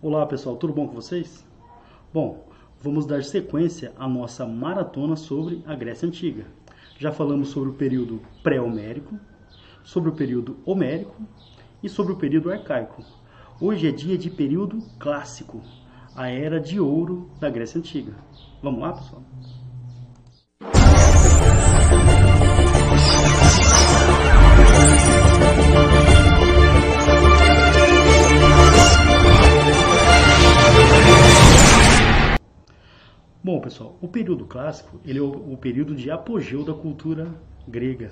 [0.00, 1.44] Olá pessoal, tudo bom com vocês?
[2.12, 2.46] Bom,
[2.80, 6.44] vamos dar sequência à nossa maratona sobre a Grécia Antiga.
[6.98, 9.18] Já falamos sobre o período pré-homérico,
[9.82, 11.16] sobre o período homérico
[11.82, 13.02] e sobre o período arcaico.
[13.60, 15.62] Hoje é dia de período clássico,
[16.14, 18.12] a era de ouro da Grécia Antiga.
[18.62, 19.22] Vamos lá, pessoal?
[33.82, 37.28] O período clássico ele é o, o período de apogeu da cultura
[37.66, 38.10] grega.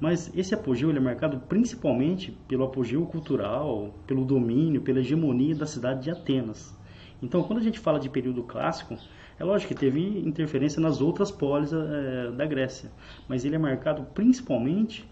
[0.00, 5.66] Mas esse apogeu ele é marcado principalmente pelo apogeu cultural, pelo domínio, pela hegemonia da
[5.66, 6.76] cidade de Atenas.
[7.22, 8.98] Então, quando a gente fala de período clássico,
[9.38, 12.90] é lógico que teve interferência nas outras polis é, da Grécia,
[13.28, 15.08] mas ele é marcado principalmente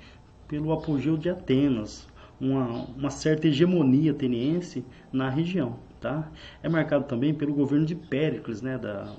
[0.49, 2.09] pelo apogeu de Atenas,
[2.41, 5.77] uma, uma certa hegemonia ateniense na região.
[6.01, 6.29] Tá?
[6.63, 9.15] É marcado também pelo governo de Péricles, né, da,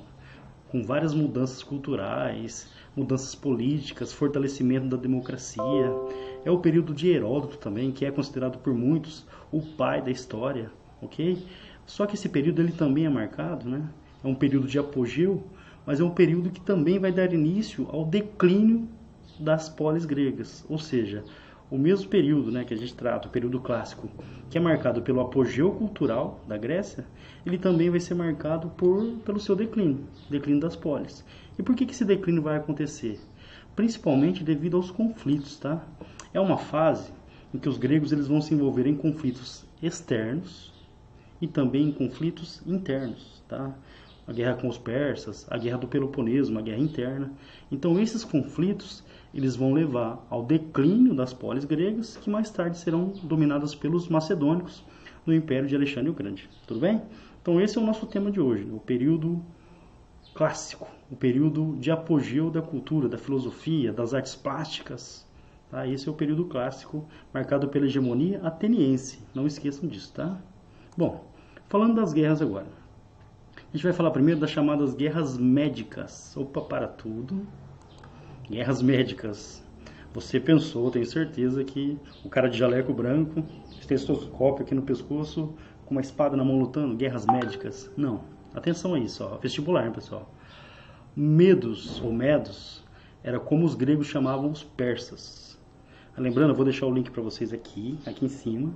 [0.72, 5.92] com várias mudanças culturais, mudanças políticas, fortalecimento da democracia.
[6.46, 10.72] É o período de Heródoto também, que é considerado por muitos o pai da história,
[11.02, 11.38] ok?
[11.86, 13.90] Só que esse período ele também é marcado, né?
[14.24, 15.44] É um período de apogeu,
[15.86, 18.88] mas é um período que também vai dar início ao declínio
[19.40, 21.24] das polis gregas, ou seja,
[21.72, 24.10] o mesmo período né, que a gente trata, o período clássico,
[24.50, 27.06] que é marcado pelo apogeu cultural da Grécia,
[27.46, 31.24] ele também vai ser marcado por, pelo seu declínio, declínio das polis.
[31.58, 33.18] E por que, que esse declínio vai acontecer?
[33.74, 35.58] Principalmente devido aos conflitos.
[35.58, 35.82] Tá?
[36.34, 37.10] É uma fase
[37.54, 40.74] em que os gregos eles vão se envolver em conflitos externos
[41.42, 43.42] e também em conflitos internos.
[43.48, 43.74] Tá?
[44.28, 47.32] A guerra com os persas, a guerra do Peloponeso, uma guerra interna.
[47.72, 53.14] Então esses conflitos eles vão levar ao declínio das polis gregas, que mais tarde serão
[53.24, 54.84] dominadas pelos macedônicos
[55.26, 56.50] no Império de Alexandre o Grande.
[56.68, 57.02] Tudo bem?
[57.42, 59.42] Então esse é o nosso tema de hoje, o período
[60.34, 65.28] clássico, o período de apogeu da cultura, da filosofia, das artes plásticas.
[65.70, 65.88] Tá?
[65.88, 69.20] Esse é o período clássico marcado pela hegemonia ateniense.
[69.34, 70.38] Não esqueçam disso, tá?
[70.98, 71.26] Bom,
[71.70, 72.68] falando das guerras agora.
[73.56, 76.36] A gente vai falar primeiro das chamadas guerras médicas.
[76.36, 77.48] Opa, para tudo.
[78.52, 79.64] Guerras médicas.
[80.14, 83.42] Você pensou, tenho certeza, que o cara de jaleco branco,
[83.80, 85.54] estetoscópio aqui no pescoço,
[85.86, 87.90] com uma espada na mão lutando, guerras médicas.
[87.96, 88.26] Não.
[88.54, 89.38] Atenção a isso, ó.
[89.38, 90.30] vestibular, hein, pessoal.
[91.16, 92.84] Medos ou medos
[93.24, 95.58] era como os gregos chamavam os persas.
[96.18, 98.76] Lembrando, eu vou deixar o link para vocês aqui, aqui em cima,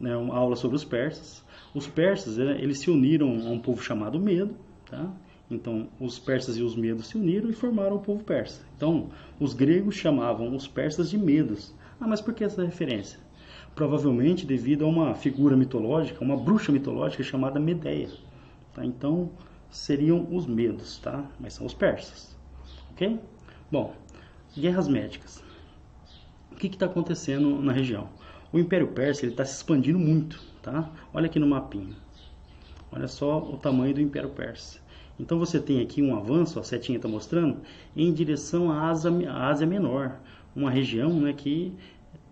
[0.00, 1.44] né, uma aula sobre os persas.
[1.74, 4.56] Os persas, né, eles se uniram a um povo chamado Medo,
[4.90, 5.12] tá?
[5.54, 8.62] Então, os persas e os medos se uniram e formaram o povo persa.
[8.76, 11.74] Então, os gregos chamavam os persas de medos.
[12.00, 13.20] Ah, mas por que essa referência?
[13.74, 18.10] Provavelmente devido a uma figura mitológica, uma bruxa mitológica chamada Medeia.
[18.74, 18.84] Tá?
[18.84, 19.30] Então,
[19.70, 21.24] seriam os medos, tá?
[21.38, 22.36] Mas são os persas.
[22.92, 23.18] Ok?
[23.70, 23.94] Bom,
[24.56, 25.42] guerras médicas.
[26.50, 28.08] O que está acontecendo na região?
[28.52, 30.90] O Império Persa está se expandindo muito, tá?
[31.14, 31.96] Olha aqui no mapinha.
[32.90, 34.81] Olha só o tamanho do Império Persa.
[35.22, 37.60] Então você tem aqui um avanço, a setinha está mostrando,
[37.96, 40.18] em direção à Ásia, à Ásia Menor,
[40.54, 41.72] uma região né, que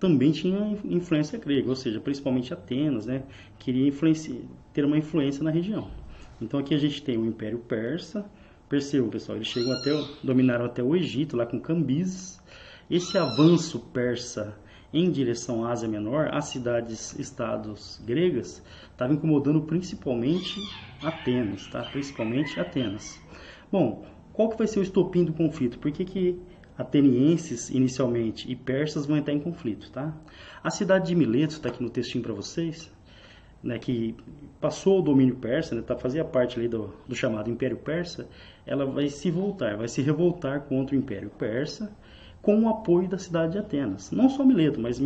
[0.00, 3.22] também tinha influência grega, ou seja, principalmente Atenas, né,
[3.60, 3.92] queria
[4.72, 5.88] ter uma influência na região.
[6.42, 8.28] Então aqui a gente tem o Império Persa,
[8.68, 9.90] percebam pessoal, eles chegam até,
[10.24, 12.40] dominaram até o Egito, lá com Cambises.
[12.90, 14.58] Esse avanço persa
[14.92, 20.60] em direção à Ásia Menor, às cidades-estados gregas, estava incomodando principalmente
[21.02, 21.82] Atenas, tá?
[21.84, 23.20] Principalmente Atenas.
[23.70, 25.78] Bom, qual que vai ser o estopim do conflito?
[25.78, 26.40] Por que, que
[26.76, 30.14] atenienses inicialmente e persas vão entrar em conflito, tá?
[30.62, 32.90] A cidade de Mileto está aqui no textinho para vocês,
[33.62, 34.16] né, que
[34.60, 38.26] passou o domínio persa, né, tá, fazia parte ali do, do chamado Império Persa,
[38.66, 41.94] ela vai se voltar, vai se revoltar contra o Império Persa
[42.42, 44.10] com o apoio da cidade de Atenas.
[44.10, 45.00] Não só Mileto, mas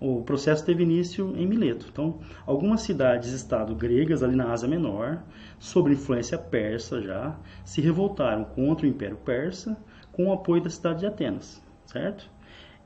[0.00, 1.86] o processo teve início em Mileto.
[1.90, 5.22] Então, algumas cidades-estado gregas ali na Ásia Menor,
[5.58, 9.76] sob influência persa já, se revoltaram contra o Império Persa
[10.12, 12.30] com o apoio da cidade de Atenas, certo?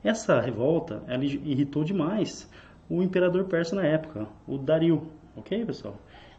[0.03, 2.49] Essa revolta ela irritou demais
[2.89, 5.95] o imperador persa na época, o Dario, ok, pessoal?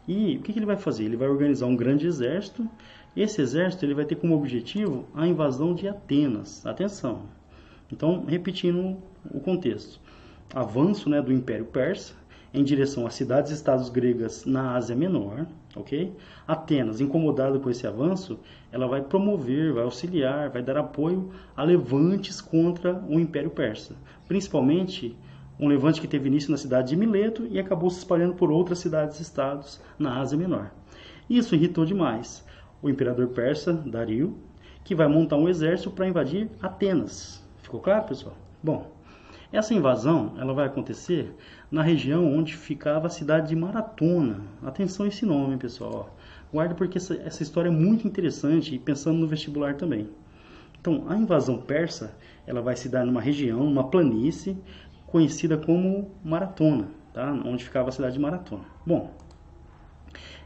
[0.07, 1.05] E o que, que ele vai fazer?
[1.05, 2.67] Ele vai organizar um grande exército
[3.15, 6.65] esse exército ele vai ter como objetivo a invasão de Atenas.
[6.65, 7.23] Atenção.
[7.91, 8.97] Então, repetindo
[9.29, 9.99] o contexto.
[10.53, 12.13] Avanço né, do Império Persa
[12.53, 16.13] em direção às cidades-estados gregas na Ásia Menor, ok?
[16.45, 18.39] Atenas, incomodada com esse avanço,
[18.71, 23.95] ela vai promover, vai auxiliar, vai dar apoio a levantes contra o Império Persa,
[24.27, 25.15] principalmente
[25.59, 28.79] Um levante que teve início na cidade de Mileto e acabou se espalhando por outras
[28.79, 30.71] cidades e estados na Ásia Menor.
[31.29, 32.43] Isso irritou demais
[32.81, 34.37] o imperador persa Dario,
[34.83, 37.43] que vai montar um exército para invadir Atenas.
[37.61, 38.35] Ficou claro, pessoal?
[38.63, 38.91] Bom,
[39.51, 41.35] essa invasão ela vai acontecer
[41.69, 44.41] na região onde ficava a cidade de Maratona.
[44.63, 46.15] Atenção a esse nome, pessoal.
[46.51, 50.09] Guarda porque essa, essa história é muito interessante e pensando no vestibular também.
[50.79, 52.15] Então, a invasão persa
[52.47, 54.57] ela vai se dar numa região, numa planície
[55.05, 57.31] conhecida como Maratona, tá?
[57.45, 58.63] onde ficava a cidade de Maratona.
[58.85, 59.11] Bom,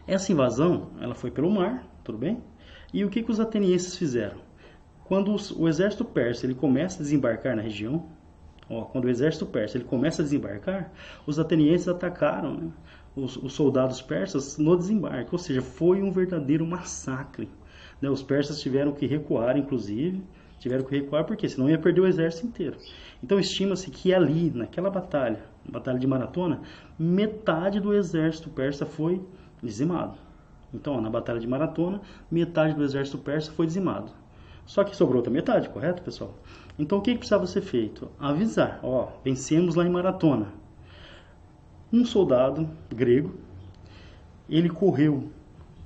[0.08, 2.42] essa invasão ela foi pelo mar, tudo bem?
[2.94, 4.38] E o que, que os atenienses fizeram?
[5.04, 8.06] Quando os, o exército persa ele começa a desembarcar na região,
[8.70, 10.92] ó, quando o exército persa ele começa a desembarcar,
[11.28, 12.72] os atenienses atacaram né,
[13.16, 17.50] os, os, soldados persas no desembarque, ou seja, foi um verdadeiro massacre.
[18.02, 18.10] Né?
[18.10, 20.24] Os persas tiveram que recuar, inclusive,
[20.60, 22.78] tiveram que recuar porque senão ia perder o exército inteiro.
[23.24, 26.62] Então estima-se que ali, naquela batalha, batalha de Maratona,
[26.98, 29.22] metade do exército persa foi
[29.62, 30.25] dizimado.
[30.74, 34.12] Então, ó, na batalha de Maratona, metade do exército persa foi dizimado.
[34.66, 36.34] Só que sobrou outra metade, correto, pessoal?
[36.78, 38.10] Então, o que, que precisava ser feito?
[38.20, 40.48] Avisar, ó, vencemos lá em Maratona.
[41.94, 43.36] Um soldado grego,
[44.50, 45.30] ele correu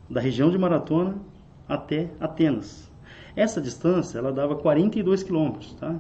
[0.10, 1.18] da região de Maratona
[1.68, 2.90] até Atenas.
[3.36, 5.96] Essa distância, ela dava 42 quilômetros, tá?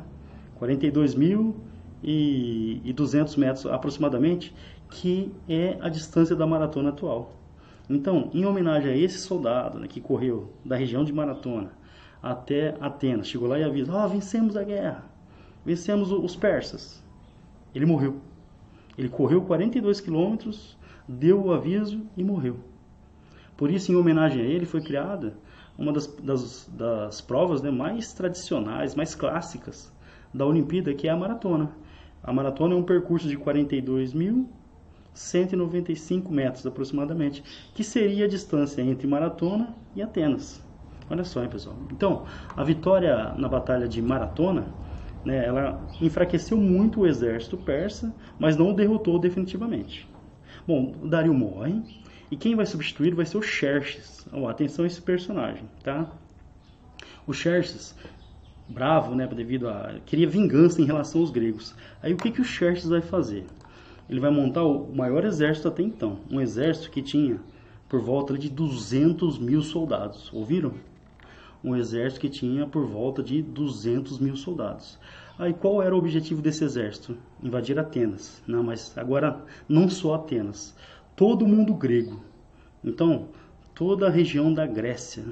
[0.59, 4.55] 42.200 metros aproximadamente,
[4.89, 7.38] que é a distância da maratona atual.
[7.89, 11.71] Então, em homenagem a esse soldado né, que correu da região de Maratona
[12.21, 15.03] até Atenas, chegou lá e avisa: Ó, oh, vencemos a guerra,
[15.65, 17.03] vencemos os persas.
[17.73, 18.17] Ele morreu.
[18.97, 20.77] Ele correu 42 quilômetros,
[21.07, 22.57] deu o aviso e morreu.
[23.57, 25.35] Por isso, em homenagem a ele, foi criada
[25.77, 29.91] uma das, das, das provas né, mais tradicionais, mais clássicas
[30.33, 31.71] da Olimpíada, que é a maratona.
[32.21, 34.49] A maratona é um percurso de 42 mil
[35.13, 40.61] 195 metros aproximadamente, que seria a distância entre Maratona e Atenas.
[41.09, 41.75] Olha só, hein, pessoal.
[41.91, 42.25] Então,
[42.55, 44.67] a vitória na batalha de Maratona,
[45.25, 50.07] né, ela enfraqueceu muito o exército persa, mas não o derrotou definitivamente.
[50.67, 51.81] Bom, Dario morre,
[52.31, 54.27] e quem vai substituir vai ser o Xerxes.
[54.31, 56.11] Oh, atenção a esse personagem, tá?
[57.25, 57.95] O Xerxes,
[58.67, 59.95] bravo, né, devido a...
[60.05, 61.75] queria vingança em relação aos gregos.
[62.03, 63.45] Aí o que, que o Xerxes vai fazer?
[64.09, 66.19] Ele vai montar o maior exército até então.
[66.31, 67.39] Um exército que tinha
[67.87, 70.31] por volta de 200 mil soldados.
[70.33, 70.73] Ouviram?
[71.63, 74.97] Um exército que tinha por volta de 200 mil soldados.
[75.37, 77.17] Aí qual era o objetivo desse exército?
[77.41, 78.41] Invadir Atenas.
[78.47, 80.75] Não, mas agora não só Atenas.
[81.15, 82.23] Todo o mundo grego.
[82.83, 83.27] Então,
[83.75, 85.23] toda a região da Grécia.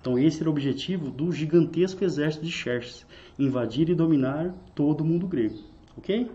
[0.00, 3.06] Então esse era o objetivo do gigantesco exército de Xerxes.
[3.38, 5.58] Invadir e dominar todo o mundo grego.
[5.96, 6.30] Ok?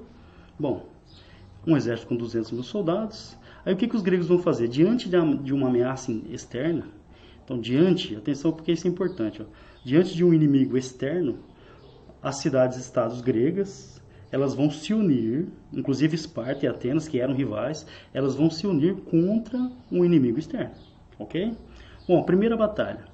[0.57, 0.87] Bom,
[1.67, 3.37] um exército com 200 mil soldados.
[3.65, 4.69] Aí o que, que os gregos vão fazer?
[4.69, 6.87] Diante de uma ameaça externa,
[7.43, 9.45] então diante, atenção porque isso é importante, ó,
[9.83, 11.39] diante de um inimigo externo,
[12.21, 18.35] as cidades-estados gregas, elas vão se unir, inclusive Esparta e Atenas, que eram rivais, elas
[18.35, 20.75] vão se unir contra um inimigo externo,
[21.19, 21.53] ok?
[22.07, 23.05] Bom, primeira batalha.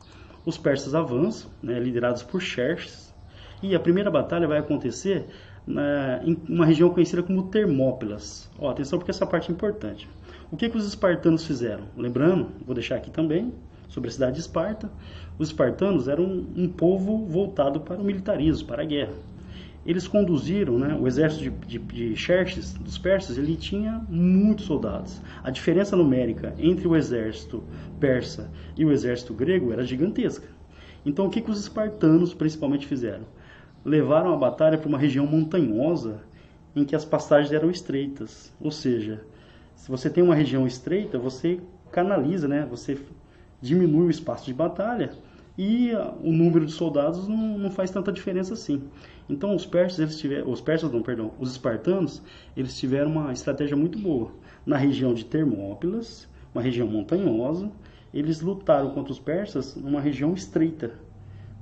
[0.46, 3.14] Os persas avançam, né, liderados por Xerxes,
[3.62, 5.26] e a primeira batalha vai acontecer
[5.66, 8.50] na, em uma região conhecida como Termópilas.
[8.60, 10.10] Ó, atenção porque essa parte é importante.
[10.52, 11.86] O que, que os espartanos fizeram?
[11.98, 13.52] Lembrando, vou deixar aqui também,
[13.88, 14.92] sobre a cidade de Esparta,
[15.38, 19.14] os espartanos eram um, um povo voltado para o militarismo, para a guerra.
[19.86, 25.22] Eles conduziram, né, o exército de, de, de Xerxes, dos persas, ele tinha muitos soldados.
[25.44, 27.64] A diferença numérica entre o exército
[28.00, 30.48] persa e o exército grego era gigantesca.
[31.06, 33.26] Então, o que, que os espartanos principalmente fizeram?
[33.86, 36.22] Levaram a batalha para uma região montanhosa
[36.76, 38.52] em que as passagens eram estreitas.
[38.60, 39.24] Ou seja,
[39.76, 41.60] se você tem uma região estreita, você
[41.92, 42.66] canaliza, né?
[42.70, 42.98] você
[43.62, 45.12] diminui o espaço de batalha
[45.58, 45.92] e
[46.24, 48.84] o número de soldados não, não faz tanta diferença assim.
[49.30, 52.22] Então os persas, eles tiveram, os persas não, perdão, os espartanos,
[52.58, 54.32] eles tiveram uma estratégia muito boa.
[54.66, 57.72] Na região de Termópilas, uma região montanhosa,
[58.14, 60.92] eles lutaram contra os persas numa região estreita,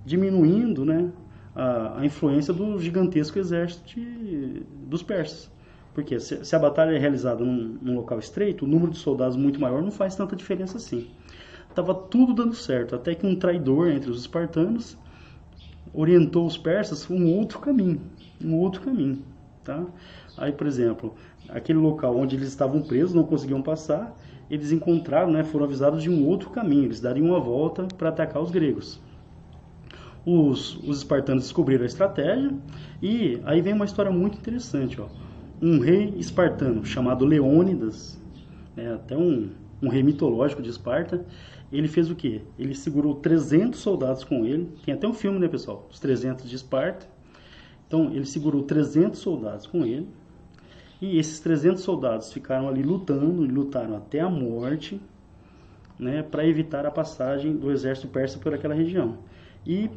[0.05, 1.11] diminuindo, né,
[1.55, 5.49] a, a influência do gigantesco exército de, dos persas.
[5.93, 9.35] Porque se, se, a batalha é realizada num, num, local estreito, o número de soldados
[9.35, 11.07] muito maior não faz tanta diferença assim.
[11.75, 14.97] Tava tudo dando certo, até que um traidor entre os espartanos
[15.93, 18.01] orientou os persas um outro caminho,
[18.43, 19.19] um outro caminho,
[19.63, 19.85] tá?
[20.37, 21.13] Aí, por exemplo,
[21.49, 24.17] aquele local onde eles estavam presos, não conseguiam passar,
[24.49, 28.41] eles encontraram, né, foram avisados de um outro caminho, eles dariam uma volta para atacar
[28.41, 28.99] os gregos
[30.25, 32.51] os, os espartanos descobriram a estratégia
[33.01, 34.99] e aí vem uma história muito interessante.
[35.01, 35.07] Ó.
[35.61, 38.19] um rei espartano chamado Leônidas,
[38.77, 39.49] é até um,
[39.81, 41.25] um rei mitológico de Esparta,
[41.71, 42.41] ele fez o quê?
[42.59, 45.87] Ele segurou 300 soldados com ele, tem até um filme, né, pessoal?
[45.89, 47.07] Os 300 de Esparta.
[47.87, 50.07] Então, ele segurou 300 soldados com ele,
[51.01, 55.01] e esses 300 soldados ficaram ali lutando, lutaram até a morte,
[55.97, 59.17] né, para evitar a passagem do exército persa por aquela região.
[59.65, 59.89] E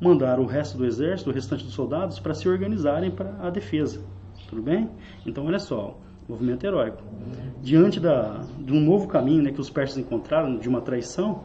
[0.00, 4.02] mandaram o resto do exército, o restante dos soldados, para se organizarem para a defesa.
[4.48, 4.90] Tudo bem?
[5.24, 5.98] Então, olha só,
[6.28, 7.02] movimento heróico.
[7.62, 11.44] Diante da, de um novo caminho né, que os persas encontraram, de uma traição,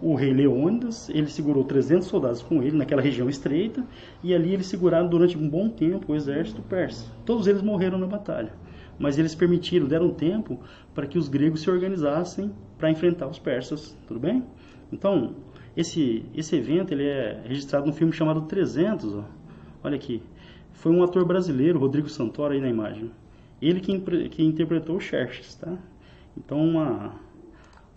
[0.00, 3.84] o rei Leônidas, ele segurou 300 soldados com ele naquela região estreita,
[4.22, 7.10] e ali eles seguraram durante um bom tempo o exército persa.
[7.24, 8.52] Todos eles morreram na batalha,
[8.98, 10.60] mas eles permitiram, deram tempo
[10.94, 14.44] para que os gregos se organizassem para enfrentar os persas, tudo bem?
[14.92, 15.34] Então,
[15.76, 19.24] esse, esse evento ele é registrado num filme chamado 300, ó.
[19.84, 20.22] olha aqui.
[20.72, 23.10] Foi um ator brasileiro, Rodrigo Santoro, aí na imagem.
[23.60, 25.76] Ele que, que interpretou o Xerxes, tá?
[26.36, 27.14] Então, uma,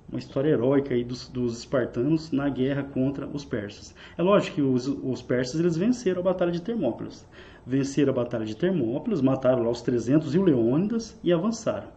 [0.10, 3.94] uma história heróica aí dos, dos, espartanos na guerra contra os persas.
[4.18, 7.28] É lógico que os, os, persas eles venceram a batalha de Termópilas.
[7.66, 11.88] Venceram a batalha de Termópilas, mataram lá os 300 e o Leônidas e avançaram.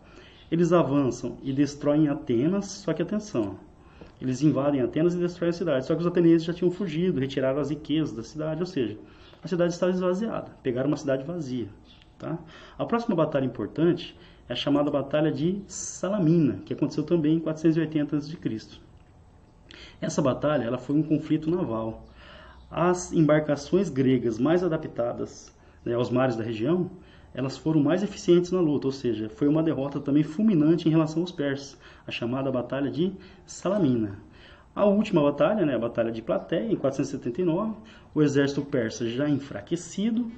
[0.50, 3.56] Eles avançam e destroem Atenas, só que atenção,
[4.20, 5.86] eles invadem Atenas e destroem a cidade.
[5.86, 8.96] Só que os atenienses já tinham fugido, retiraram as riquezas da cidade, ou seja,
[9.42, 10.50] a cidade estava esvaziada.
[10.62, 11.68] Pegaram uma cidade vazia.
[12.18, 12.38] Tá?
[12.78, 14.16] A próxima batalha importante
[14.48, 18.38] é a chamada Batalha de Salamina, que aconteceu também em 480 a.C.
[20.00, 22.04] Essa batalha ela foi um conflito naval.
[22.70, 25.52] As embarcações gregas mais adaptadas
[25.84, 26.90] né, aos mares da região
[27.34, 31.22] elas foram mais eficientes na luta, ou seja, foi uma derrota também fulminante em relação
[31.22, 33.12] aos persas, a chamada Batalha de
[33.46, 34.18] Salamina.
[34.74, 37.74] A última batalha, né, a Batalha de Plateia, em 479,
[38.14, 40.30] o exército persa já enfraquecido,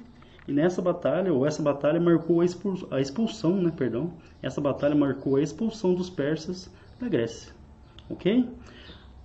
[0.47, 4.95] e nessa batalha, ou essa batalha marcou a expulsão, a expulsão né, perdão, essa batalha
[4.95, 7.53] marcou a expulsão dos persas da Grécia.
[8.09, 8.47] Ok?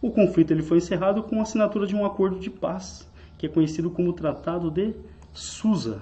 [0.00, 3.48] O conflito ele foi encerrado com a assinatura de um acordo de paz, que é
[3.48, 4.94] conhecido como Tratado de
[5.32, 6.00] Susa,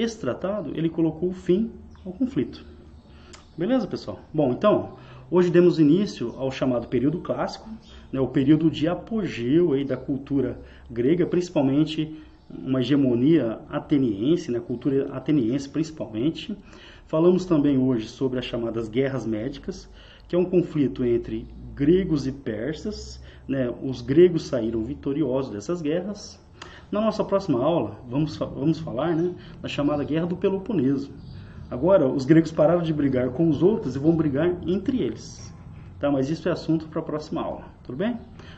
[0.00, 1.70] esse tratado, ele colocou fim
[2.04, 2.64] ao conflito.
[3.56, 4.20] Beleza, pessoal?
[4.32, 4.98] Bom, então,
[5.30, 7.68] hoje demos início ao chamado período clássico,
[8.12, 10.60] né, o período de apogeu aí da cultura
[10.90, 16.56] grega, principalmente uma hegemonia ateniense, né, cultura ateniense principalmente.
[17.06, 19.88] Falamos também hoje sobre as chamadas guerras médicas,
[20.28, 23.20] que é um conflito entre gregos e persas.
[23.48, 26.38] Né, os gregos saíram vitoriosos dessas guerras,
[26.90, 31.10] na nossa próxima aula, vamos, vamos falar né, da chamada Guerra do Peloponeso.
[31.68, 35.52] Agora, os gregos pararam de brigar com os outros e vão brigar entre eles.
[35.98, 36.10] Tá?
[36.10, 38.16] Mas isso é assunto para a próxima aula, tudo bem?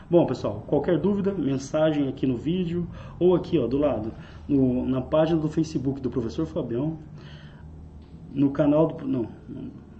[0.09, 2.87] Bom, pessoal, qualquer dúvida, mensagem aqui no vídeo
[3.19, 4.11] ou aqui ó, do lado,
[4.47, 6.97] no, na página do Facebook do professor Fabião,
[8.31, 9.07] no canal do.
[9.07, 9.27] Não,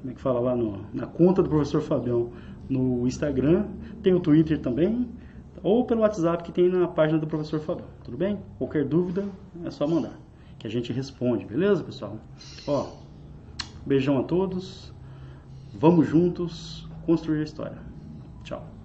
[0.01, 0.55] como é que fala lá?
[0.55, 2.29] No, na conta do professor Fabião
[2.69, 3.65] no Instagram,
[4.03, 5.07] tem o Twitter também
[5.63, 8.39] ou pelo WhatsApp que tem na página do professor Fabio, tudo bem?
[8.57, 9.25] Qualquer dúvida
[9.65, 10.17] é só mandar,
[10.57, 12.17] que a gente responde, beleza, pessoal?
[12.67, 12.87] Ó,
[13.85, 14.93] beijão a todos,
[15.73, 17.77] vamos juntos construir a história.
[18.43, 18.78] Tchau.